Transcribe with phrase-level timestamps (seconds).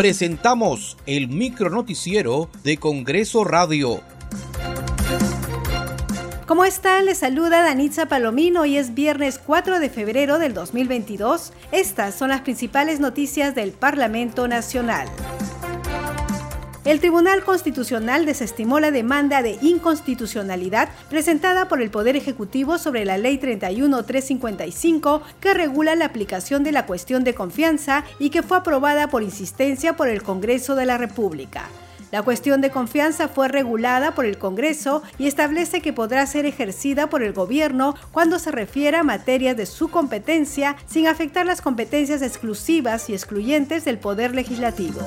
[0.00, 4.00] presentamos el micronoticiero de Congreso Radio.
[6.46, 7.04] ¿Cómo están?
[7.04, 8.62] Les saluda Danitza Palomino.
[8.62, 11.52] Hoy es viernes 4 de febrero del 2022.
[11.70, 15.06] Estas son las principales noticias del Parlamento Nacional.
[16.82, 23.18] El Tribunal Constitucional desestimó la demanda de inconstitucionalidad presentada por el Poder Ejecutivo sobre la
[23.18, 29.10] Ley 31355 que regula la aplicación de la cuestión de confianza y que fue aprobada
[29.10, 31.64] por insistencia por el Congreso de la República.
[32.12, 37.08] La cuestión de confianza fue regulada por el Congreso y establece que podrá ser ejercida
[37.08, 42.22] por el gobierno cuando se refiera a materias de su competencia sin afectar las competencias
[42.22, 45.06] exclusivas y excluyentes del Poder Legislativo.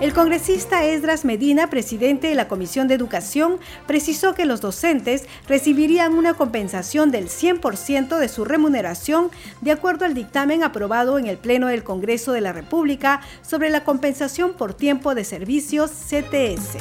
[0.00, 6.14] El congresista Esdras Medina, presidente de la Comisión de Educación, precisó que los docentes recibirían
[6.14, 11.66] una compensación del 100% de su remuneración de acuerdo al dictamen aprobado en el Pleno
[11.66, 16.78] del Congreso de la República sobre la compensación por tiempo de servicios CTS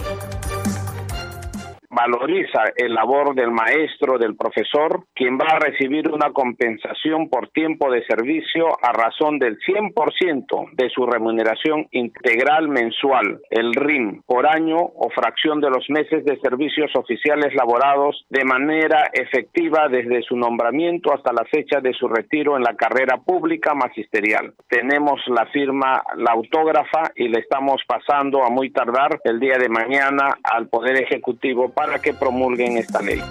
[1.99, 7.91] valoriza el labor del maestro, del profesor, quien va a recibir una compensación por tiempo
[7.91, 14.77] de servicio a razón del 100% de su remuneración integral mensual, el RIM, por año
[14.77, 21.13] o fracción de los meses de servicios oficiales laborados de manera efectiva desde su nombramiento
[21.13, 24.53] hasta la fecha de su retiro en la carrera pública magisterial.
[24.69, 29.67] Tenemos la firma, la autógrafa y le estamos pasando a muy tardar el día de
[29.67, 33.23] mañana al Poder Ejecutivo para que promulguen esta ley.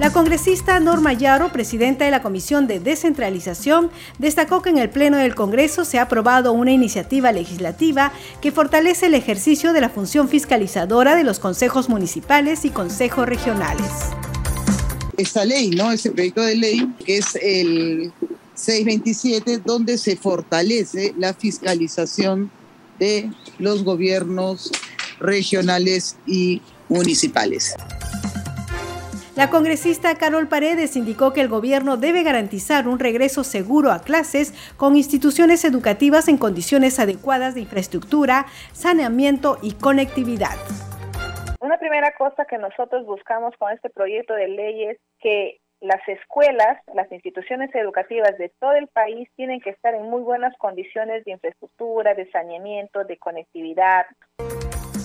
[0.00, 5.18] La congresista Norma Yaro, presidenta de la Comisión de Descentralización, destacó que en el Pleno
[5.18, 8.10] del Congreso se ha aprobado una iniciativa legislativa
[8.40, 13.90] que fortalece el ejercicio de la función fiscalizadora de los consejos municipales y consejos regionales.
[15.18, 15.92] Esta ley, ¿no?
[15.92, 18.10] Ese proyecto de ley, que es el
[18.54, 22.50] 627, donde se fortalece la fiscalización
[22.98, 24.72] de los gobiernos
[25.18, 27.74] regionales y municipales.
[29.36, 34.52] La congresista Carol Paredes indicó que el gobierno debe garantizar un regreso seguro a clases
[34.76, 40.56] con instituciones educativas en condiciones adecuadas de infraestructura, saneamiento y conectividad.
[41.60, 46.78] Una primera cosa que nosotros buscamos con este proyecto de ley es que las escuelas,
[46.94, 51.32] las instituciones educativas de todo el país tienen que estar en muy buenas condiciones de
[51.32, 54.04] infraestructura, de saneamiento, de conectividad.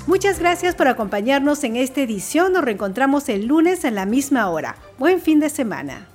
[0.08, 2.54] Muchas gracias por acompañarnos en esta edición.
[2.54, 4.76] Nos reencontramos el lunes en la misma hora.
[5.00, 6.08] Buen fin de semana.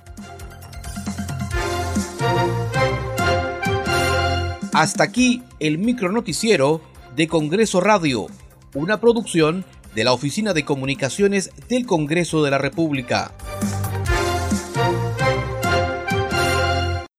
[4.73, 6.81] Hasta aquí el micronoticiero
[7.17, 8.27] de Congreso Radio,
[8.73, 13.33] una producción de la Oficina de Comunicaciones del Congreso de la República.